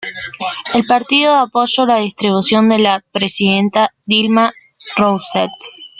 [0.73, 4.51] El partido apoyó la destitución de la presidenta Dilma
[4.95, 5.51] Rousseff.